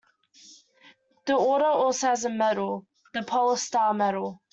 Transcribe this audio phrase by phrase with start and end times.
[1.27, 4.41] This order also has a medal, "the Polar Star Medal".